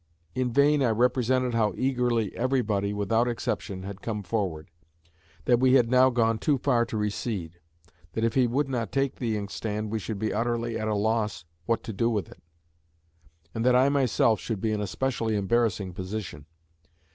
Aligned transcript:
In 0.33 0.51
vain 0.51 0.81
I 0.81 0.89
represented 0.89 1.53
how 1.53 1.75
eagerly 1.77 2.35
everybody, 2.35 2.91
without 2.91 3.27
exception, 3.27 3.83
had 3.83 4.01
come 4.01 4.23
forward; 4.23 4.71
that 5.45 5.59
we 5.59 5.73
had 5.75 5.91
now 5.91 6.09
gone 6.09 6.39
too 6.39 6.57
far 6.57 6.85
to 6.87 6.97
recede; 6.97 7.59
that, 8.13 8.23
if 8.23 8.33
he 8.33 8.47
would 8.47 8.67
not 8.67 8.91
take 8.91 9.17
the 9.17 9.37
inkstand, 9.37 9.91
we 9.91 9.99
should 9.99 10.17
be 10.17 10.33
utterly 10.33 10.75
at 10.75 10.87
a 10.87 10.95
loss 10.95 11.45
what 11.67 11.83
to 11.83 11.93
do 11.93 12.09
with 12.09 12.29
it; 12.31 12.41
and 13.53 13.63
that 13.63 13.75
I 13.75 13.89
myself 13.89 14.39
should 14.39 14.59
be 14.59 14.71
in 14.71 14.81
a 14.81 14.87
specially 14.87 15.35
embarrassing 15.35 15.93
position. 15.93 16.47